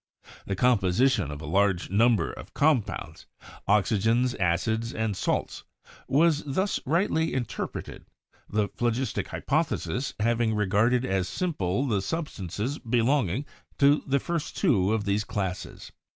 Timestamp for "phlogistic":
8.69-9.27